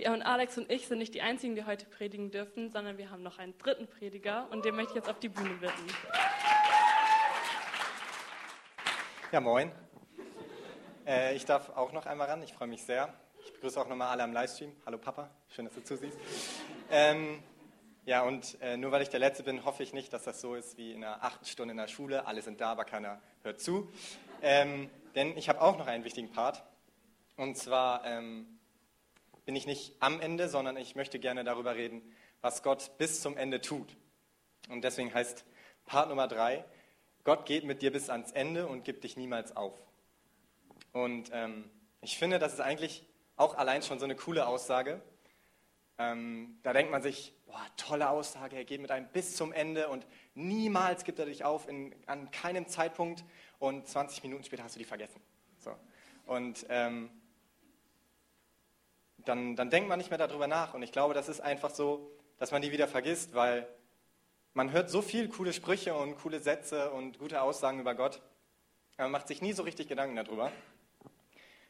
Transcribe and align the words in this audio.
Ja, 0.00 0.12
und 0.12 0.22
Alex 0.22 0.56
und 0.56 0.70
ich 0.70 0.86
sind 0.86 0.98
nicht 0.98 1.12
die 1.12 1.22
Einzigen, 1.22 1.56
die 1.56 1.64
heute 1.64 1.84
predigen 1.84 2.30
dürfen, 2.30 2.70
sondern 2.70 2.98
wir 2.98 3.10
haben 3.10 3.24
noch 3.24 3.40
einen 3.40 3.58
dritten 3.58 3.88
Prediger 3.88 4.46
und 4.52 4.64
den 4.64 4.76
möchte 4.76 4.92
ich 4.92 4.94
jetzt 4.94 5.10
auf 5.10 5.18
die 5.18 5.28
Bühne 5.28 5.54
bitten. 5.54 5.86
Ja, 9.32 9.40
moin. 9.40 9.72
Äh, 11.04 11.34
ich 11.34 11.44
darf 11.46 11.70
auch 11.70 11.90
noch 11.90 12.06
einmal 12.06 12.28
ran, 12.28 12.40
ich 12.44 12.52
freue 12.52 12.68
mich 12.68 12.84
sehr. 12.84 13.12
Ich 13.44 13.52
begrüße 13.52 13.80
auch 13.80 13.88
nochmal 13.88 14.10
alle 14.10 14.22
am 14.22 14.32
Livestream. 14.32 14.70
Hallo 14.86 14.98
Papa, 14.98 15.30
schön, 15.48 15.64
dass 15.64 15.74
du 15.74 15.82
zusiehst. 15.82 16.16
Ähm, 16.92 17.42
ja, 18.06 18.22
und 18.22 18.56
äh, 18.60 18.76
nur 18.76 18.92
weil 18.92 19.02
ich 19.02 19.08
der 19.08 19.18
Letzte 19.18 19.42
bin, 19.42 19.64
hoffe 19.64 19.82
ich 19.82 19.92
nicht, 19.92 20.12
dass 20.12 20.22
das 20.22 20.40
so 20.40 20.54
ist 20.54 20.78
wie 20.78 20.92
in 20.92 21.00
der 21.00 21.24
achten 21.24 21.44
Stunde 21.44 21.72
in 21.72 21.76
der 21.76 21.88
Schule. 21.88 22.24
Alle 22.24 22.40
sind 22.42 22.60
da, 22.60 22.70
aber 22.70 22.84
keiner 22.84 23.20
hört 23.42 23.60
zu. 23.60 23.90
Ähm, 24.42 24.90
denn 25.16 25.36
ich 25.36 25.48
habe 25.48 25.60
auch 25.60 25.76
noch 25.76 25.88
einen 25.88 26.04
wichtigen 26.04 26.30
Part. 26.30 26.62
Und 27.36 27.56
zwar 27.56 28.04
ähm, 28.04 28.57
bin 29.48 29.56
ich 29.56 29.66
nicht 29.66 29.94
am 30.00 30.20
Ende, 30.20 30.46
sondern 30.46 30.76
ich 30.76 30.94
möchte 30.94 31.18
gerne 31.18 31.42
darüber 31.42 31.74
reden, 31.74 32.02
was 32.42 32.62
Gott 32.62 32.98
bis 32.98 33.22
zum 33.22 33.38
Ende 33.38 33.62
tut. 33.62 33.96
Und 34.68 34.84
deswegen 34.84 35.14
heißt 35.14 35.46
Part 35.86 36.10
Nummer 36.10 36.28
drei, 36.28 36.66
Gott 37.24 37.46
geht 37.46 37.64
mit 37.64 37.80
dir 37.80 37.90
bis 37.90 38.10
ans 38.10 38.30
Ende 38.32 38.66
und 38.66 38.84
gibt 38.84 39.04
dich 39.04 39.16
niemals 39.16 39.56
auf. 39.56 39.72
Und 40.92 41.30
ähm, 41.32 41.64
ich 42.02 42.18
finde, 42.18 42.38
das 42.38 42.52
ist 42.52 42.60
eigentlich 42.60 43.06
auch 43.36 43.56
allein 43.56 43.82
schon 43.82 43.98
so 43.98 44.04
eine 44.04 44.16
coole 44.16 44.46
Aussage. 44.46 45.00
Ähm, 45.96 46.58
da 46.62 46.74
denkt 46.74 46.92
man 46.92 47.00
sich, 47.00 47.32
boah, 47.46 47.64
tolle 47.78 48.10
Aussage, 48.10 48.54
er 48.54 48.66
geht 48.66 48.82
mit 48.82 48.90
einem 48.90 49.08
bis 49.14 49.34
zum 49.34 49.54
Ende 49.54 49.88
und 49.88 50.06
niemals 50.34 51.04
gibt 51.04 51.18
er 51.20 51.24
dich 51.24 51.46
auf, 51.46 51.66
in, 51.70 51.94
an 52.04 52.30
keinem 52.32 52.68
Zeitpunkt 52.68 53.24
und 53.60 53.88
20 53.88 54.22
Minuten 54.24 54.44
später 54.44 54.64
hast 54.64 54.74
du 54.74 54.78
die 54.78 54.84
vergessen. 54.84 55.22
So. 55.56 55.74
Und 56.26 56.66
ähm, 56.68 57.08
dann, 59.28 59.56
dann 59.56 59.70
denkt 59.70 59.88
man 59.88 59.98
nicht 59.98 60.10
mehr 60.10 60.18
darüber 60.18 60.46
nach. 60.46 60.74
Und 60.74 60.82
ich 60.82 60.92
glaube, 60.92 61.14
das 61.14 61.28
ist 61.28 61.40
einfach 61.40 61.70
so, 61.70 62.10
dass 62.38 62.50
man 62.50 62.62
die 62.62 62.72
wieder 62.72 62.88
vergisst, 62.88 63.34
weil 63.34 63.68
man 64.54 64.72
hört 64.72 64.90
so 64.90 65.02
viel 65.02 65.28
coole 65.28 65.52
Sprüche 65.52 65.94
und 65.94 66.16
coole 66.16 66.40
Sätze 66.40 66.90
und 66.90 67.18
gute 67.18 67.42
Aussagen 67.42 67.80
über 67.80 67.94
Gott. 67.94 68.22
Aber 68.96 69.04
man 69.04 69.12
macht 69.12 69.28
sich 69.28 69.42
nie 69.42 69.52
so 69.52 69.62
richtig 69.62 69.88
Gedanken 69.88 70.16
darüber, 70.16 70.50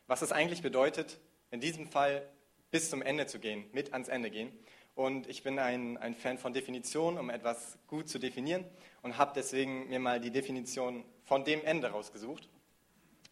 was 0.06 0.22
es 0.22 0.32
eigentlich 0.32 0.62
bedeutet, 0.62 1.18
in 1.50 1.60
diesem 1.60 1.86
Fall 1.86 2.26
bis 2.70 2.90
zum 2.90 3.02
Ende 3.02 3.26
zu 3.26 3.38
gehen, 3.38 3.64
mit 3.72 3.92
ans 3.92 4.08
Ende 4.08 4.30
gehen. 4.30 4.52
Und 4.94 5.28
ich 5.28 5.42
bin 5.42 5.58
ein, 5.58 5.96
ein 5.96 6.14
Fan 6.14 6.38
von 6.38 6.52
Definitionen, 6.52 7.18
um 7.18 7.30
etwas 7.30 7.78
gut 7.86 8.08
zu 8.08 8.18
definieren 8.18 8.64
und 9.02 9.16
habe 9.16 9.32
deswegen 9.34 9.88
mir 9.88 10.00
mal 10.00 10.20
die 10.20 10.30
Definition 10.30 11.04
von 11.24 11.44
dem 11.44 11.64
Ende 11.64 11.88
rausgesucht. 11.88 12.48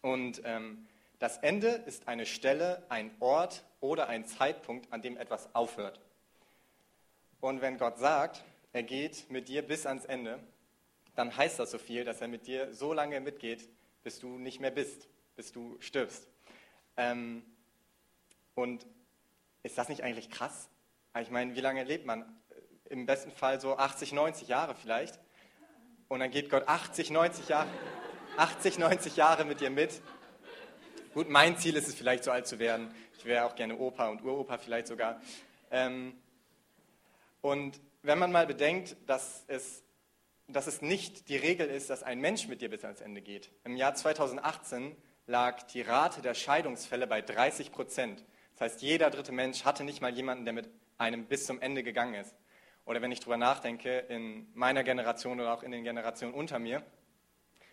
Und 0.01 0.41
ähm, 0.45 0.87
das 1.19 1.37
Ende 1.39 1.69
ist 1.69 2.07
eine 2.07 2.25
Stelle, 2.25 2.85
ein 2.89 3.15
Ort 3.19 3.63
oder 3.79 4.07
ein 4.07 4.25
Zeitpunkt, 4.25 4.91
an 4.93 5.01
dem 5.01 5.17
etwas 5.17 5.53
aufhört. 5.55 5.99
Und 7.39 7.61
wenn 7.61 7.77
Gott 7.77 7.97
sagt, 7.97 8.43
er 8.73 8.83
geht 8.83 9.29
mit 9.29 9.47
dir 9.47 9.61
bis 9.61 9.85
ans 9.85 10.05
Ende, 10.05 10.39
dann 11.15 11.35
heißt 11.35 11.59
das 11.59 11.71
so 11.71 11.79
viel, 11.79 12.03
dass 12.03 12.21
er 12.21 12.27
mit 12.27 12.45
dir 12.45 12.73
so 12.73 12.93
lange 12.93 13.19
mitgeht, 13.19 13.67
bis 14.03 14.19
du 14.19 14.37
nicht 14.37 14.59
mehr 14.59 14.71
bist, 14.71 15.07
bis 15.35 15.51
du 15.51 15.77
stirbst. 15.79 16.27
Ähm, 16.95 17.43
und 18.53 18.85
ist 19.63 19.77
das 19.77 19.89
nicht 19.89 20.03
eigentlich 20.03 20.29
krass? 20.29 20.69
Ich 21.19 21.31
meine, 21.31 21.55
wie 21.55 21.61
lange 21.61 21.83
lebt 21.83 22.05
man? 22.05 22.25
Im 22.85 23.05
besten 23.05 23.31
Fall 23.31 23.59
so 23.59 23.77
80, 23.77 24.13
90 24.13 24.47
Jahre 24.47 24.75
vielleicht. 24.75 25.19
Und 26.07 26.19
dann 26.19 26.31
geht 26.31 26.49
Gott 26.49 26.67
80, 26.67 27.09
90 27.09 27.49
Jahre, 27.49 27.69
80, 28.37 28.77
90 28.77 29.15
Jahre 29.15 29.45
mit 29.45 29.59
dir 29.59 29.69
mit 29.69 30.01
Gut, 31.13 31.29
mein 31.29 31.57
Ziel 31.57 31.75
ist 31.75 31.87
es 31.87 31.95
vielleicht, 31.95 32.23
so 32.23 32.31
alt 32.31 32.47
zu 32.47 32.59
werden. 32.59 32.93
Ich 33.17 33.25
wäre 33.25 33.45
auch 33.45 33.55
gerne 33.55 33.77
Opa 33.77 34.09
und 34.09 34.23
Uropa 34.23 34.57
vielleicht 34.57 34.87
sogar. 34.87 35.21
Ähm, 35.71 36.13
und 37.41 37.79
wenn 38.03 38.19
man 38.19 38.31
mal 38.31 38.45
bedenkt, 38.45 38.95
dass 39.07 39.43
es, 39.47 39.83
dass 40.47 40.67
es 40.67 40.81
nicht 40.81 41.29
die 41.29 41.37
Regel 41.37 41.67
ist, 41.67 41.89
dass 41.89 42.03
ein 42.03 42.19
Mensch 42.19 42.47
mit 42.47 42.61
dir 42.61 42.69
bis 42.69 42.83
ans 42.83 43.01
Ende 43.01 43.21
geht. 43.21 43.51
Im 43.63 43.75
Jahr 43.75 43.95
2018 43.95 44.95
lag 45.25 45.63
die 45.63 45.81
Rate 45.81 46.21
der 46.21 46.33
Scheidungsfälle 46.33 47.07
bei 47.07 47.21
30 47.21 47.71
Prozent. 47.71 48.23
Das 48.53 48.61
heißt, 48.61 48.81
jeder 48.81 49.09
dritte 49.09 49.31
Mensch 49.31 49.65
hatte 49.65 49.83
nicht 49.83 50.01
mal 50.01 50.13
jemanden, 50.13 50.45
der 50.45 50.53
mit 50.53 50.69
einem 50.97 51.25
bis 51.25 51.45
zum 51.45 51.61
Ende 51.61 51.83
gegangen 51.83 52.15
ist. 52.15 52.35
Oder 52.85 53.01
wenn 53.01 53.11
ich 53.11 53.19
darüber 53.19 53.37
nachdenke, 53.37 53.99
in 54.09 54.47
meiner 54.53 54.83
Generation 54.83 55.39
oder 55.39 55.53
auch 55.53 55.63
in 55.63 55.71
den 55.71 55.83
Generationen 55.83 56.33
unter 56.33 56.59
mir, 56.59 56.83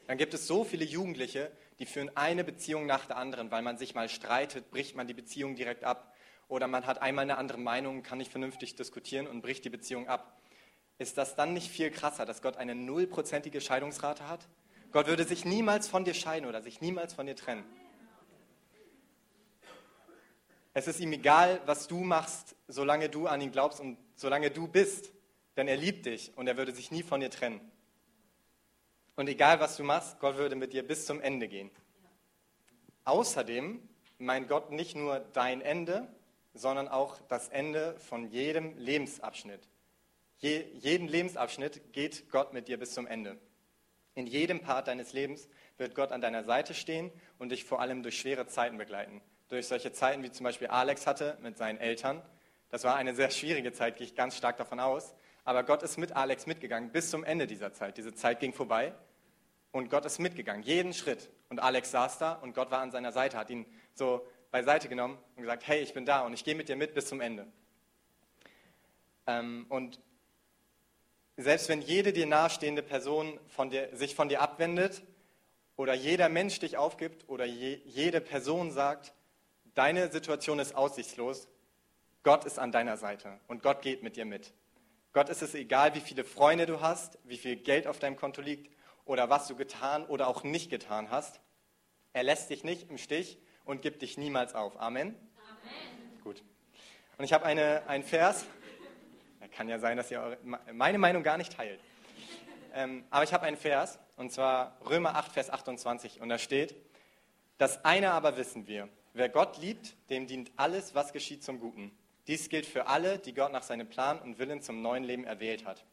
dann 0.07 0.19
gibt 0.19 0.35
es 0.35 0.47
so 0.47 0.65
viele 0.65 0.85
Jugendliche, 0.85 1.51
die 1.79 1.87
führen 1.87 2.11
eine 2.17 2.45
Beziehung 2.45 2.87
nach 2.87 3.07
der 3.07 3.17
anderen, 3.17 3.51
weil 3.51 3.63
man 3.63 3.79
sich 3.79 3.95
mal 3.95 4.09
streitet, 4.09 4.71
bricht 4.71 4.97
man 4.97 5.07
die 5.07 5.15
Beziehung 5.15 5.57
direkt 5.57 5.85
ab. 5.85 6.15
Oder 6.47 6.69
man 6.69 6.87
hat 6.87 7.01
einmal 7.01 7.23
eine 7.23 7.39
andere 7.39 7.59
Meinung, 7.59 8.03
kann 8.03 8.19
nicht 8.19 8.31
vernünftig 8.31 8.77
diskutieren 8.77 9.27
und 9.27 9.41
bricht 9.41 9.65
die 9.65 9.71
Beziehung 9.71 10.09
ab. 10.09 10.41
Ist 10.99 11.19
das 11.19 11.35
dann 11.37 11.55
nicht 11.55 11.71
viel 11.71 11.91
krasser, 11.91 12.27
dass 12.27 12.43
Gott 12.43 12.57
eine 12.57 12.75
nullprozentige 12.75 13.61
Scheidungsrate 13.61 14.29
hat? 14.29 14.47
Gott 14.93 15.07
würde 15.07 15.25
sich 15.25 15.45
niemals 15.45 15.89
von 15.89 16.05
dir 16.05 16.15
scheiden 16.15 16.49
oder 16.49 16.63
sich 16.63 16.81
niemals 16.81 17.15
von 17.15 17.27
dir 17.27 17.35
trennen. 17.35 17.65
Es 20.73 20.87
ist 20.87 21.01
ihm 21.01 21.13
egal, 21.13 21.61
was 21.67 21.89
du 21.89 22.01
machst, 22.01 22.55
solange 22.69 23.09
du 23.09 23.27
an 23.27 23.41
ihn 23.41 23.53
glaubst 23.53 23.81
und 23.81 23.97
solange 24.17 24.51
du 24.51 24.69
bist. 24.69 25.13
Denn 25.57 25.69
er 25.69 25.77
liebt 25.77 26.07
dich 26.07 26.37
und 26.37 26.47
er 26.47 26.57
würde 26.57 26.73
sich 26.73 26.91
nie 26.91 27.03
von 27.03 27.21
dir 27.21 27.31
trennen. 27.31 27.61
Und 29.17 29.29
egal, 29.29 29.61
was 29.61 29.77
du 29.77 29.85
machst, 29.85 30.19
Gott 30.19 30.37
würde 30.37 30.57
mit 30.57 30.73
dir 30.73 30.87
bis 30.87 31.07
zum 31.07 31.21
Ende 31.21 31.49
gehen. 31.49 31.71
Außerdem 33.05 33.87
meint 34.19 34.49
Gott 34.49 34.71
nicht 34.71 34.97
nur 34.97 35.21
dein 35.33 35.61
Ende, 35.61 36.09
sondern 36.55 36.89
auch 36.89 37.21
das 37.29 37.49
Ende 37.49 37.99
von 37.99 38.31
jedem 38.31 38.77
Lebensabschnitt. 38.79 39.69
Je, 40.39 40.65
jeden 40.75 41.09
Lebensabschnitt 41.09 41.93
geht 41.93 42.31
Gott 42.31 42.53
mit 42.53 42.69
dir 42.69 42.79
bis 42.79 42.95
zum 42.95 43.07
Ende. 43.07 43.39
In 44.15 44.27
jedem 44.27 44.61
Part 44.61 44.89
deines 44.89 45.13
Lebens 45.13 45.49
wird 45.77 45.95
Gott 45.95 46.13
an 46.13 46.21
deiner 46.21 46.45
Seite 46.45 46.75
stehen 46.75 47.11
und 47.39 47.51
dich 47.51 47.65
vor 47.65 47.81
allem 47.81 48.03
durch 48.03 48.19
schwere 48.19 48.47
Zeiten 48.47 48.79
begleiten. 48.79 49.21
Durch 49.49 49.67
solche 49.67 49.93
Zeiten, 49.93 50.23
wie 50.23 50.31
zum 50.31 50.45
Beispiel 50.45 50.69
Alex 50.69 51.07
hatte 51.07 51.37
mit 51.43 51.57
seinen 51.57 51.79
Eltern. 51.79 52.23
Das 52.71 52.85
war 52.85 52.97
eine 52.97 53.15
sehr 53.15 53.31
schwierige 53.31 53.73
Zeit, 53.73 53.97
gehe 53.97 54.07
ich 54.07 54.15
ganz 54.15 54.37
stark 54.37 54.57
davon 54.57 54.81
aus. 54.81 55.15
Aber 55.45 55.63
Gott 55.63 55.83
ist 55.83 55.99
mit 55.99 56.13
Alex 56.13 56.47
mitgegangen 56.47 56.91
bis 56.91 57.11
zum 57.11 57.23
Ende 57.23 57.47
dieser 57.47 57.73
Zeit. 57.73 57.99
Diese 57.99 58.15
Zeit 58.15 58.41
ging 58.41 58.53
vorbei 58.53 58.95
und 59.73 59.91
Gott 59.91 60.05
ist 60.07 60.19
mitgegangen, 60.19 60.63
jeden 60.63 60.95
Schritt. 60.95 61.31
Und 61.51 61.61
Alex 61.61 61.91
saß 61.91 62.19
da 62.19 62.33
und 62.33 62.55
Gott 62.55 62.71
war 62.71 62.81
an 62.81 62.91
seiner 62.91 63.13
Seite, 63.13 63.37
hat 63.37 63.51
ihn 63.51 63.67
so 63.93 64.27
beiseite 64.51 64.89
genommen 64.89 65.19
und 65.37 65.43
gesagt, 65.43 65.67
hey, 65.67 65.83
ich 65.83 65.93
bin 65.93 66.07
da 66.07 66.21
und 66.21 66.33
ich 66.33 66.45
gehe 66.45 66.55
mit 66.55 66.69
dir 66.69 66.77
mit 66.77 66.95
bis 66.95 67.07
zum 67.09 67.21
Ende. 67.21 67.47
Ähm, 69.27 69.67
und 69.69 70.01
selbst 71.37 71.69
wenn 71.69 71.83
jede 71.83 72.13
dir 72.13 72.27
nahestehende 72.27 72.83
Person 72.83 73.39
von 73.49 73.71
dir, 73.71 73.89
sich 73.93 74.15
von 74.15 74.29
dir 74.29 74.41
abwendet 74.41 75.03
oder 75.77 75.95
jeder 75.95 76.29
Mensch 76.29 76.59
dich 76.61 76.77
aufgibt 76.77 77.29
oder 77.29 77.45
je, 77.45 77.81
jede 77.85 78.21
Person 78.21 78.71
sagt, 78.71 79.13
deine 79.75 80.11
Situation 80.11 80.59
ist 80.59 80.75
aussichtslos, 80.75 81.49
Gott 82.23 82.45
ist 82.45 82.59
an 82.59 82.73
deiner 82.73 82.97
Seite 82.97 83.41
und 83.49 83.63
Gott 83.63 83.83
geht 83.83 84.03
mit 84.03 84.17
dir 84.17 84.25
mit. 84.25 84.53
Gott 85.15 85.29
ist 85.29 85.43
es 85.43 85.55
egal, 85.55 85.95
wie 85.95 86.01
viele 86.01 86.25
Freunde 86.25 86.67
du 86.67 86.81
hast, 86.81 87.21
wie 87.23 87.37
viel 87.37 87.55
Geld 87.55 87.87
auf 87.87 88.01
deinem 88.01 88.17
Konto 88.17 88.43
liegt 88.43 88.69
oder 89.05 89.31
was 89.31 89.47
du 89.47 89.55
getan 89.55 90.05
oder 90.07 90.27
auch 90.27 90.43
nicht 90.43 90.71
getan 90.71 91.09
hast. 91.09 91.41
Er 92.13 92.25
lässt 92.25 92.51
dich 92.51 92.65
nicht 92.65 92.91
im 92.91 92.99
Stich 92.99 93.39
und 93.65 93.81
gibt 93.81 94.03
dich 94.03 94.19
niemals 94.19 94.57
auf. 94.57 94.81
Amen? 94.81 95.15
Amen. 95.15 96.21
Gut. 96.25 96.43
Und 97.17 97.25
ich 97.25 97.33
habe 97.33 97.45
eine, 97.45 97.87
einen 97.87 98.03
Vers. 98.03 98.45
Kann 99.53 99.69
ja 99.69 99.79
sein, 99.79 99.97
dass 99.97 100.11
ihr 100.11 100.21
eure, 100.21 100.39
meine 100.73 100.99
Meinung 100.99 101.23
gar 101.23 101.39
nicht 101.39 101.53
teilt. 101.53 101.79
Ähm, 102.73 103.05
aber 103.11 103.23
ich 103.23 103.33
habe 103.33 103.47
einen 103.47 103.57
Vers, 103.57 104.01
und 104.17 104.33
zwar 104.33 104.77
Römer 104.91 105.15
8, 105.15 105.31
Vers 105.31 105.49
28. 105.49 106.21
Und 106.21 106.29
da 106.29 106.39
steht, 106.39 106.75
das 107.57 107.85
eine 107.85 108.11
aber 108.11 108.37
wissen 108.37 108.67
wir. 108.67 108.89
Wer 109.13 109.29
Gott 109.29 109.59
liebt, 109.59 109.95
dem 110.11 110.27
dient 110.27 110.51
alles, 110.57 110.97
was 110.97 111.13
geschieht 111.13 111.45
zum 111.45 111.61
Guten. 111.61 111.97
Dies 112.27 112.49
gilt 112.49 112.67
für 112.67 112.87
alle, 112.87 113.19
die 113.19 113.35
Gott 113.35 113.53
nach 113.53 113.63
seinem 113.63 113.89
Plan 113.89 114.21
und 114.21 114.39
Willen 114.39 114.63
zum 114.63 114.81
neuen 114.81 115.05
Leben 115.05 115.25
erwählt 115.25 115.65
hat. 115.65 115.85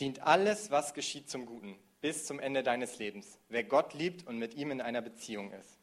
Dient 0.00 0.20
alles, 0.22 0.70
was 0.70 0.94
geschieht, 0.94 1.28
zum 1.28 1.46
Guten, 1.46 1.76
bis 2.00 2.26
zum 2.26 2.38
Ende 2.38 2.62
deines 2.62 2.98
Lebens, 2.98 3.38
wer 3.48 3.64
Gott 3.64 3.94
liebt 3.94 4.26
und 4.26 4.38
mit 4.38 4.54
ihm 4.54 4.70
in 4.70 4.80
einer 4.80 5.02
Beziehung 5.02 5.52
ist. 5.52 5.78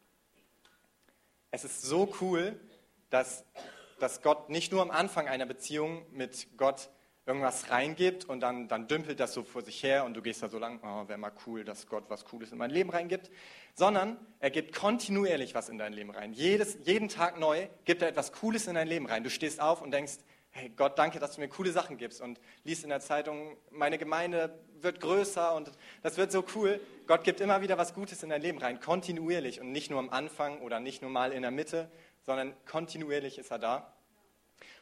Es 1.51 1.63
ist 1.63 1.81
so 1.81 2.13
cool, 2.21 2.59
dass, 3.09 3.45
dass 3.99 4.21
Gott 4.21 4.49
nicht 4.49 4.71
nur 4.71 4.81
am 4.81 4.91
Anfang 4.91 5.27
einer 5.27 5.45
Beziehung 5.45 6.05
mit 6.11 6.57
Gott 6.57 6.89
irgendwas 7.25 7.69
reingibt 7.69 8.25
und 8.25 8.41
dann, 8.41 8.67
dann 8.67 8.87
dümpelt 8.87 9.19
das 9.19 9.33
so 9.33 9.43
vor 9.43 9.61
sich 9.61 9.81
her 9.81 10.03
und 10.03 10.13
du 10.13 10.21
gehst 10.21 10.43
da 10.43 10.49
so 10.49 10.59
lang, 10.59 10.79
oh, 10.83 11.07
wäre 11.07 11.17
mal 11.17 11.31
cool, 11.45 11.63
dass 11.63 11.87
Gott 11.87 12.03
was 12.09 12.25
Cooles 12.25 12.51
in 12.51 12.57
mein 12.57 12.69
Leben 12.69 12.89
reingibt, 12.89 13.31
sondern 13.75 14.17
er 14.39 14.49
gibt 14.49 14.75
kontinuierlich 14.75 15.55
was 15.55 15.69
in 15.69 15.77
dein 15.77 15.93
Leben 15.93 16.11
rein. 16.11 16.33
Jedes, 16.33 16.77
jeden 16.83 17.07
Tag 17.07 17.39
neu 17.39 17.67
gibt 17.85 18.01
er 18.01 18.09
etwas 18.09 18.33
Cooles 18.33 18.67
in 18.67 18.75
dein 18.75 18.87
Leben 18.87 19.05
rein. 19.05 19.23
Du 19.23 19.29
stehst 19.29 19.61
auf 19.61 19.81
und 19.81 19.91
denkst, 19.91 20.17
hey 20.51 20.69
Gott, 20.75 20.99
danke, 20.99 21.19
dass 21.19 21.35
du 21.35 21.41
mir 21.41 21.47
coole 21.47 21.71
Sachen 21.71 21.97
gibst 21.97 22.21
und 22.21 22.39
liest 22.63 22.83
in 22.83 22.89
der 22.89 22.99
Zeitung, 22.99 23.57
meine 23.71 23.97
Gemeinde 23.97 24.59
wird 24.81 24.99
größer 24.99 25.55
und 25.55 25.71
das 26.01 26.17
wird 26.17 26.31
so 26.31 26.43
cool. 26.55 26.79
Gott 27.07 27.23
gibt 27.23 27.39
immer 27.39 27.61
wieder 27.61 27.77
was 27.77 27.93
Gutes 27.93 28.21
in 28.21 28.29
dein 28.29 28.41
Leben 28.41 28.59
rein, 28.59 28.81
kontinuierlich 28.81 29.61
und 29.61 29.71
nicht 29.71 29.89
nur 29.89 29.99
am 29.99 30.09
Anfang 30.09 30.59
oder 30.59 30.81
nicht 30.81 31.01
nur 31.01 31.09
mal 31.09 31.31
in 31.31 31.41
der 31.41 31.51
Mitte, 31.51 31.89
sondern 32.25 32.53
kontinuierlich 32.65 33.39
ist 33.39 33.49
er 33.49 33.59
da. 33.59 33.93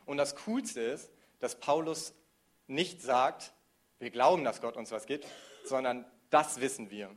Und 0.05 0.17
das 0.17 0.35
Coolste 0.35 0.81
ist, 0.81 1.11
dass 1.39 1.59
Paulus 1.59 2.13
nicht 2.67 3.01
sagt, 3.01 3.53
wir 3.99 4.09
glauben, 4.09 4.43
dass 4.43 4.61
Gott 4.61 4.77
uns 4.77 4.91
was 4.91 5.05
gibt, 5.05 5.27
sondern 5.65 6.05
das 6.29 6.59
wissen 6.59 6.89
wir. 6.89 7.09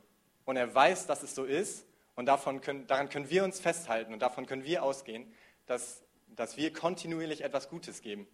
Und 0.44 0.56
er 0.56 0.74
weiß, 0.74 1.06
dass 1.06 1.22
es 1.22 1.34
so 1.34 1.44
ist 1.44 1.86
und 2.14 2.26
davon 2.26 2.60
können, 2.60 2.86
daran 2.86 3.08
können 3.08 3.30
wir 3.30 3.44
uns 3.44 3.60
festhalten 3.60 4.12
und 4.12 4.20
davon 4.20 4.46
können 4.46 4.64
wir 4.64 4.82
ausgehen, 4.82 5.32
dass, 5.66 6.02
dass 6.28 6.56
wir 6.56 6.72
kontinuierlich 6.72 7.42
etwas 7.42 7.68
Gutes 7.68 8.02
geben. 8.02 8.26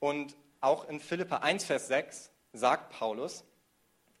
Und 0.00 0.36
auch 0.60 0.88
in 0.88 1.00
Philippa 1.00 1.38
1, 1.38 1.64
Vers 1.64 1.88
6 1.88 2.30
sagt 2.52 2.90
Paulus, 2.90 3.44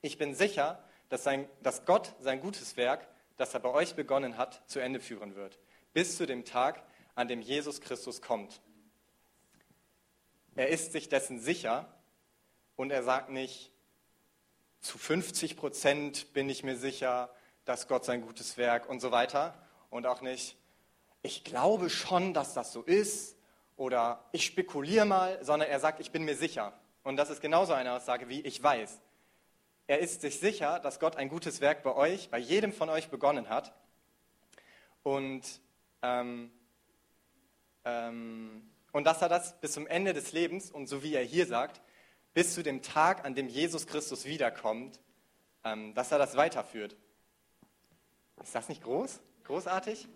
ich 0.00 0.18
bin 0.18 0.34
sicher, 0.34 0.82
dass, 1.08 1.24
sein, 1.24 1.48
dass 1.62 1.84
Gott 1.84 2.14
sein 2.20 2.40
gutes 2.40 2.76
Werk, 2.76 3.06
das 3.36 3.54
er 3.54 3.60
bei 3.60 3.70
euch 3.70 3.94
begonnen 3.94 4.36
hat, 4.36 4.62
zu 4.68 4.80
Ende 4.80 5.00
führen 5.00 5.34
wird, 5.34 5.58
bis 5.92 6.16
zu 6.16 6.26
dem 6.26 6.44
Tag, 6.44 6.82
an 7.14 7.28
dem 7.28 7.40
Jesus 7.40 7.80
Christus 7.80 8.22
kommt. 8.22 8.60
Er 10.54 10.68
ist 10.68 10.92
sich 10.92 11.08
dessen 11.08 11.40
sicher 11.40 11.88
und 12.76 12.90
er 12.90 13.02
sagt 13.02 13.30
nicht, 13.30 13.72
zu 14.80 14.98
50 14.98 15.56
Prozent 15.56 16.32
bin 16.34 16.48
ich 16.48 16.64
mir 16.64 16.76
sicher, 16.76 17.30
dass 17.64 17.88
Gott 17.88 18.04
sein 18.04 18.20
gutes 18.20 18.56
Werk 18.56 18.88
und 18.88 19.00
so 19.00 19.12
weiter. 19.12 19.54
Und 19.90 20.06
auch 20.06 20.20
nicht, 20.20 20.56
ich 21.22 21.44
glaube 21.44 21.88
schon, 21.88 22.34
dass 22.34 22.52
das 22.52 22.72
so 22.72 22.82
ist 22.82 23.36
oder 23.76 24.24
ich 24.32 24.44
spekuliere 24.44 25.06
mal, 25.06 25.42
sondern 25.42 25.68
er 25.70 25.80
sagt, 25.80 26.00
ich 26.00 26.10
bin 26.10 26.24
mir 26.24 26.36
sicher. 26.36 26.72
Und 27.04 27.16
das 27.16 27.30
ist 27.30 27.40
genauso 27.40 27.72
eine 27.72 27.92
Aussage 27.92 28.28
wie 28.28 28.40
ich 28.40 28.62
weiß. 28.62 29.00
Er 29.86 30.00
ist 30.00 30.20
sich 30.20 30.38
sicher, 30.38 30.80
dass 30.80 31.00
Gott 31.00 31.16
ein 31.16 31.28
gutes 31.28 31.60
Werk 31.60 31.82
bei 31.82 31.94
euch, 31.94 32.30
bei 32.30 32.38
jedem 32.38 32.72
von 32.72 32.88
euch 32.88 33.08
begonnen 33.08 33.48
hat. 33.48 33.72
Und, 35.02 35.42
ähm, 36.02 36.52
ähm, 37.84 38.71
und 38.92 39.04
dass 39.04 39.22
er 39.22 39.28
das 39.28 39.58
bis 39.60 39.72
zum 39.72 39.86
Ende 39.86 40.12
des 40.12 40.32
Lebens, 40.32 40.70
und 40.70 40.86
so 40.86 41.02
wie 41.02 41.14
er 41.14 41.24
hier 41.24 41.46
sagt, 41.46 41.80
bis 42.34 42.54
zu 42.54 42.62
dem 42.62 42.82
Tag, 42.82 43.24
an 43.24 43.34
dem 43.34 43.48
Jesus 43.48 43.86
Christus 43.86 44.24
wiederkommt, 44.24 45.00
ähm, 45.64 45.94
dass 45.94 46.12
er 46.12 46.18
das 46.18 46.36
weiterführt. 46.36 46.96
Ist 48.42 48.54
das 48.54 48.68
nicht 48.68 48.82
groß? 48.82 49.20
Großartig? 49.44 50.08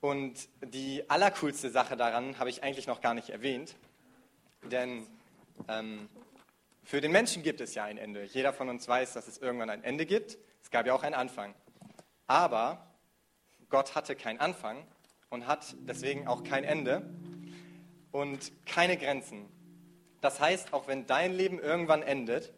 Und 0.00 0.48
die 0.62 1.08
allercoolste 1.10 1.70
Sache 1.70 1.96
daran 1.96 2.38
habe 2.38 2.50
ich 2.50 2.62
eigentlich 2.62 2.86
noch 2.86 3.00
gar 3.00 3.14
nicht 3.14 3.30
erwähnt, 3.30 3.74
denn 4.70 5.06
ähm, 5.66 6.08
für 6.84 7.00
den 7.00 7.10
Menschen 7.10 7.42
gibt 7.42 7.60
es 7.60 7.74
ja 7.74 7.84
ein 7.84 7.98
Ende. 7.98 8.24
Jeder 8.24 8.52
von 8.52 8.68
uns 8.68 8.86
weiß, 8.86 9.12
dass 9.12 9.26
es 9.26 9.38
irgendwann 9.38 9.70
ein 9.70 9.82
Ende 9.84 10.06
gibt. 10.06 10.38
Es 10.62 10.70
gab 10.70 10.86
ja 10.86 10.94
auch 10.94 11.02
einen 11.02 11.14
Anfang. 11.14 11.54
Aber 12.26 12.86
Gott 13.68 13.94
hatte 13.94 14.14
keinen 14.14 14.40
Anfang 14.40 14.86
und 15.30 15.46
hat 15.46 15.76
deswegen 15.80 16.26
auch 16.26 16.44
kein 16.44 16.64
Ende 16.64 17.08
und 18.12 18.52
keine 18.66 18.96
Grenzen. 18.96 19.46
Das 20.20 20.40
heißt, 20.40 20.72
auch 20.72 20.88
wenn 20.88 21.06
dein 21.06 21.32
Leben 21.32 21.58
irgendwann 21.58 22.02
endet, 22.02 22.52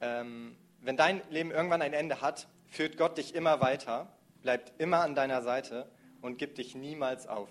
ähm, 0.00 0.56
wenn 0.80 0.96
dein 0.96 1.22
Leben 1.30 1.50
irgendwann 1.50 1.82
ein 1.82 1.92
Ende 1.92 2.20
hat, 2.20 2.48
führt 2.66 2.96
Gott 2.96 3.18
dich 3.18 3.34
immer 3.34 3.60
weiter, 3.60 4.12
bleibt 4.42 4.80
immer 4.80 5.00
an 5.00 5.14
deiner 5.14 5.42
Seite 5.42 5.90
und 6.20 6.38
gibt 6.38 6.58
dich 6.58 6.74
niemals 6.74 7.26
auf. 7.26 7.48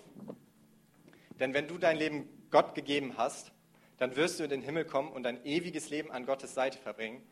Denn 1.38 1.54
wenn 1.54 1.68
du 1.68 1.78
dein 1.78 1.96
Leben 1.96 2.28
Gott 2.50 2.74
gegeben 2.74 3.14
hast, 3.16 3.52
dann 3.98 4.16
wirst 4.16 4.38
du 4.38 4.44
in 4.44 4.50
den 4.50 4.62
Himmel 4.62 4.84
kommen 4.84 5.10
und 5.10 5.24
dein 5.24 5.44
ewiges 5.44 5.90
Leben 5.90 6.10
an 6.10 6.24
Gottes 6.24 6.54
Seite 6.54 6.78
verbringen. 6.78 7.22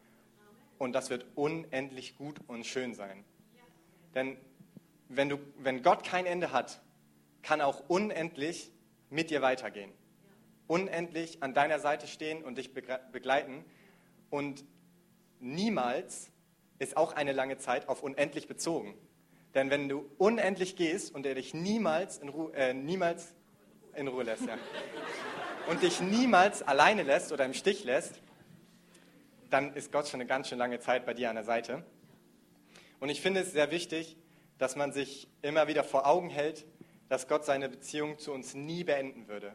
Und 0.78 0.92
das 0.92 1.10
wird 1.10 1.24
unendlich 1.34 2.16
gut 2.16 2.38
und 2.48 2.66
schön 2.66 2.94
sein. 2.94 3.24
Denn 4.14 4.36
wenn, 5.08 5.28
du, 5.28 5.38
wenn 5.58 5.82
Gott 5.82 6.04
kein 6.04 6.26
Ende 6.26 6.52
hat, 6.52 6.80
kann 7.42 7.60
auch 7.60 7.88
unendlich 7.88 8.72
mit 9.10 9.30
dir 9.30 9.42
weitergehen 9.42 9.92
unendlich 10.66 11.42
an 11.42 11.54
deiner 11.54 11.78
Seite 11.78 12.06
stehen 12.06 12.42
und 12.42 12.58
dich 12.58 12.72
begleiten. 12.72 13.64
Und 14.30 14.64
niemals 15.40 16.30
ist 16.78 16.96
auch 16.96 17.12
eine 17.12 17.32
lange 17.32 17.58
Zeit 17.58 17.88
auf 17.88 18.02
unendlich 18.02 18.48
bezogen. 18.48 18.94
Denn 19.54 19.70
wenn 19.70 19.88
du 19.88 20.10
unendlich 20.18 20.76
gehst 20.76 21.14
und 21.14 21.24
er 21.24 21.34
dich 21.34 21.54
niemals 21.54 22.18
in, 22.18 22.28
Ruhe, 22.28 22.52
äh, 22.54 22.74
niemals 22.74 23.34
in 23.94 24.08
Ruhe 24.08 24.24
lässt, 24.24 24.46
ja, 24.46 24.58
und 25.68 25.82
dich 25.82 26.00
niemals 26.00 26.62
alleine 26.62 27.02
lässt 27.02 27.32
oder 27.32 27.44
im 27.44 27.54
Stich 27.54 27.84
lässt, 27.84 28.20
dann 29.48 29.72
ist 29.74 29.92
Gott 29.92 30.08
schon 30.08 30.20
eine 30.20 30.28
ganz 30.28 30.48
schön 30.48 30.58
lange 30.58 30.80
Zeit 30.80 31.06
bei 31.06 31.14
dir 31.14 31.30
an 31.30 31.36
der 31.36 31.44
Seite. 31.44 31.84
Und 33.00 33.08
ich 33.08 33.22
finde 33.22 33.40
es 33.40 33.52
sehr 33.52 33.70
wichtig, 33.70 34.16
dass 34.58 34.76
man 34.76 34.92
sich 34.92 35.28
immer 35.42 35.68
wieder 35.68 35.84
vor 35.84 36.06
Augen 36.06 36.30
hält, 36.30 36.66
dass 37.08 37.28
Gott 37.28 37.44
seine 37.44 37.68
Beziehung 37.68 38.18
zu 38.18 38.32
uns 38.32 38.54
nie 38.54 38.84
beenden 38.84 39.28
würde. 39.28 39.54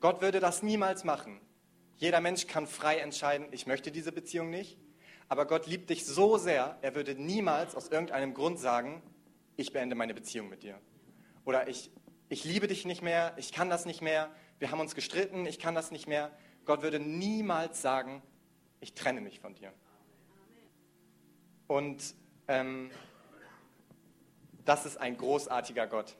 Gott 0.00 0.20
würde 0.20 0.40
das 0.40 0.62
niemals 0.62 1.04
machen. 1.04 1.40
Jeder 1.96 2.20
Mensch 2.20 2.46
kann 2.46 2.66
frei 2.66 2.98
entscheiden, 2.98 3.46
ich 3.50 3.66
möchte 3.66 3.92
diese 3.92 4.12
Beziehung 4.12 4.50
nicht. 4.50 4.78
Aber 5.28 5.46
Gott 5.46 5.66
liebt 5.66 5.88
dich 5.90 6.04
so 6.04 6.36
sehr, 6.36 6.76
er 6.82 6.94
würde 6.94 7.14
niemals 7.14 7.74
aus 7.74 7.88
irgendeinem 7.88 8.34
Grund 8.34 8.58
sagen, 8.58 9.02
ich 9.56 9.72
beende 9.72 9.94
meine 9.94 10.14
Beziehung 10.14 10.48
mit 10.48 10.62
dir. 10.62 10.78
Oder 11.44 11.68
ich, 11.68 11.90
ich 12.28 12.44
liebe 12.44 12.66
dich 12.66 12.84
nicht 12.84 13.02
mehr, 13.02 13.32
ich 13.36 13.52
kann 13.52 13.70
das 13.70 13.86
nicht 13.86 14.02
mehr, 14.02 14.30
wir 14.58 14.70
haben 14.70 14.80
uns 14.80 14.94
gestritten, 14.94 15.46
ich 15.46 15.58
kann 15.58 15.74
das 15.74 15.90
nicht 15.90 16.06
mehr. 16.06 16.30
Gott 16.64 16.82
würde 16.82 17.00
niemals 17.00 17.82
sagen, 17.82 18.22
ich 18.80 18.94
trenne 18.94 19.20
mich 19.20 19.40
von 19.40 19.54
dir. 19.54 19.72
Und 21.66 22.14
ähm, 22.48 22.90
das 24.64 24.86
ist 24.86 24.96
ein 24.96 25.16
großartiger 25.16 25.86
Gott. 25.86 26.16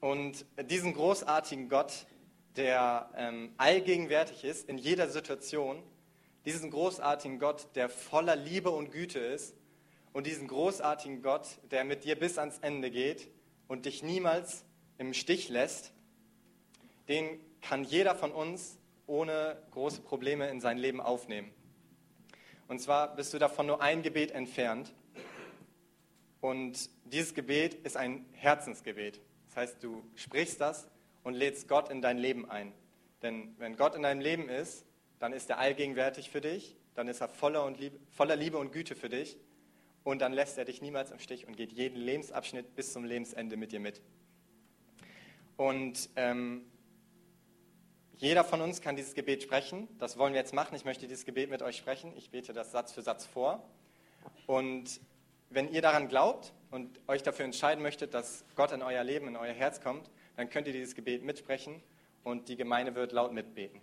Und 0.00 0.46
diesen 0.70 0.94
großartigen 0.94 1.68
Gott, 1.68 2.06
der 2.56 3.10
ähm, 3.16 3.52
allgegenwärtig 3.58 4.44
ist 4.44 4.68
in 4.68 4.78
jeder 4.78 5.08
Situation, 5.08 5.82
diesen 6.44 6.70
großartigen 6.70 7.38
Gott, 7.38 7.68
der 7.74 7.88
voller 7.88 8.36
Liebe 8.36 8.70
und 8.70 8.90
Güte 8.92 9.18
ist 9.18 9.54
und 10.12 10.26
diesen 10.26 10.48
großartigen 10.48 11.22
Gott, 11.22 11.58
der 11.70 11.84
mit 11.84 12.04
dir 12.04 12.18
bis 12.18 12.38
ans 12.38 12.58
Ende 12.58 12.90
geht 12.90 13.28
und 13.68 13.84
dich 13.84 14.02
niemals 14.02 14.64
im 14.98 15.12
Stich 15.14 15.48
lässt, 15.48 15.92
den 17.08 17.40
kann 17.60 17.84
jeder 17.84 18.14
von 18.14 18.32
uns 18.32 18.78
ohne 19.06 19.60
große 19.72 20.00
Probleme 20.00 20.48
in 20.48 20.60
sein 20.60 20.78
Leben 20.78 21.00
aufnehmen. 21.00 21.52
Und 22.68 22.80
zwar 22.80 23.14
bist 23.16 23.34
du 23.34 23.38
davon 23.38 23.66
nur 23.66 23.82
ein 23.82 24.02
Gebet 24.02 24.30
entfernt. 24.30 24.92
Und 26.40 26.90
dieses 27.04 27.34
Gebet 27.34 27.74
ist 27.74 27.96
ein 27.96 28.24
Herzensgebet. 28.32 29.20
Das 29.48 29.56
heißt, 29.56 29.82
du 29.82 30.02
sprichst 30.14 30.60
das 30.60 30.88
und 31.22 31.34
lädst 31.34 31.68
Gott 31.68 31.90
in 31.90 32.00
dein 32.00 32.18
Leben 32.18 32.48
ein. 32.50 32.72
Denn 33.22 33.54
wenn 33.58 33.76
Gott 33.76 33.94
in 33.94 34.02
deinem 34.02 34.20
Leben 34.20 34.48
ist, 34.48 34.86
dann 35.18 35.32
ist 35.32 35.50
er 35.50 35.58
allgegenwärtig 35.58 36.30
für 36.30 36.40
dich, 36.40 36.76
dann 36.94 37.08
ist 37.08 37.20
er 37.20 37.28
voller, 37.28 37.64
und 37.64 37.78
Liebe, 37.78 37.98
voller 38.10 38.36
Liebe 38.36 38.56
und 38.56 38.72
Güte 38.72 38.96
für 38.96 39.10
dich 39.10 39.36
und 40.02 40.20
dann 40.20 40.32
lässt 40.32 40.56
er 40.56 40.64
dich 40.64 40.80
niemals 40.80 41.10
im 41.10 41.18
Stich 41.18 41.46
und 41.46 41.56
geht 41.56 41.72
jeden 41.72 42.00
Lebensabschnitt 42.00 42.74
bis 42.74 42.92
zum 42.92 43.04
Lebensende 43.04 43.56
mit 43.56 43.72
dir 43.72 43.80
mit. 43.80 44.00
Und 45.56 46.08
ähm, 46.16 46.64
jeder 48.16 48.44
von 48.44 48.62
uns 48.62 48.80
kann 48.80 48.96
dieses 48.96 49.14
Gebet 49.14 49.42
sprechen. 49.42 49.88
Das 49.98 50.16
wollen 50.16 50.32
wir 50.32 50.40
jetzt 50.40 50.54
machen. 50.54 50.74
Ich 50.74 50.86
möchte 50.86 51.06
dieses 51.06 51.26
Gebet 51.26 51.50
mit 51.50 51.62
euch 51.62 51.76
sprechen. 51.76 52.14
Ich 52.16 52.30
bete 52.30 52.54
das 52.54 52.72
Satz 52.72 52.92
für 52.92 53.02
Satz 53.02 53.26
vor. 53.26 53.62
Und 54.46 55.00
wenn 55.50 55.68
ihr 55.68 55.82
daran 55.82 56.08
glaubt 56.08 56.52
und 56.70 57.00
euch 57.08 57.22
dafür 57.22 57.44
entscheiden 57.44 57.82
möchtet, 57.82 58.14
dass 58.14 58.44
Gott 58.54 58.72
in 58.72 58.82
euer 58.82 59.04
Leben, 59.04 59.28
in 59.28 59.36
euer 59.36 59.52
Herz 59.52 59.80
kommt, 59.80 60.10
dann 60.36 60.48
könnt 60.48 60.66
ihr 60.68 60.72
dieses 60.72 60.94
Gebet 60.94 61.24
mitsprechen 61.24 61.82
und 62.22 62.48
die 62.48 62.56
Gemeinde 62.56 62.94
wird 62.94 63.12
laut 63.12 63.32
mitbeten. 63.32 63.80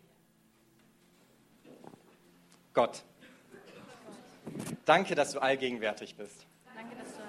Gott, 2.73 3.03
danke, 4.85 5.15
dass 5.15 5.31
du 5.31 5.39
allgegenwärtig 5.39 6.15
bist. 6.15 6.45
Danke, 6.75 6.95
dass 6.95 7.15
du. 7.15 7.21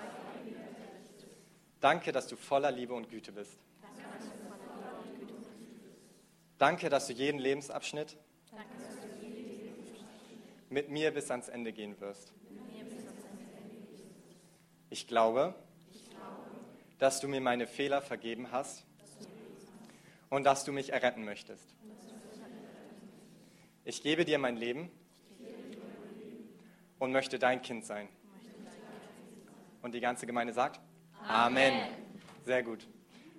Danke, 1.80 2.12
dass 2.12 2.26
du 2.26 2.36
voller 2.36 2.70
Liebe 2.70 2.92
und 2.94 3.08
Güte 3.08 3.32
bist. 3.32 3.58
Danke, 6.58 6.88
dass 6.88 7.06
du 7.06 7.12
jeden 7.12 7.38
Lebensabschnitt 7.38 8.16
mit 10.70 10.90
mir 10.90 11.12
bis 11.12 11.30
ans 11.30 11.48
Ende 11.48 11.72
gehen 11.72 11.98
wirst. 12.00 12.32
Ich 14.90 15.06
glaube, 15.06 15.54
dass 16.98 17.20
du 17.20 17.28
mir 17.28 17.40
meine 17.40 17.66
Fehler 17.66 18.00
vergeben 18.00 18.50
hast 18.50 18.86
und 20.30 20.44
dass 20.44 20.64
du 20.64 20.72
mich 20.72 20.92
erretten 20.92 21.24
möchtest. 21.24 21.74
Ich 23.84 24.02
gebe 24.02 24.24
dir 24.24 24.38
mein 24.38 24.56
Leben 24.56 24.90
und 26.98 27.12
möchte 27.12 27.38
dein 27.38 27.62
Kind 27.62 27.84
sein. 27.84 28.08
Und 29.82 29.92
die 29.92 30.00
ganze 30.00 30.26
Gemeinde 30.26 30.52
sagt 30.52 30.80
Amen. 31.26 31.74
Sehr 32.44 32.62
gut. 32.62 32.88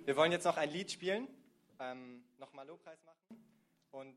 Wir 0.04 0.16
wollen 0.16 0.32
jetzt 0.32 0.44
noch 0.44 0.56
ein 0.56 0.70
Lied 0.70 0.90
spielen, 0.90 1.26
ähm, 1.80 2.22
nochmal 2.38 2.66
Lobpreis 2.66 3.02
machen 3.04 3.44
und 3.90 4.16